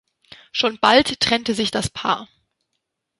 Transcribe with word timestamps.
Schon 0.51 0.79
bald 0.79 1.19
trennte 1.19 1.53
sich 1.53 1.69
das 1.69 1.91
Paar. 1.91 2.27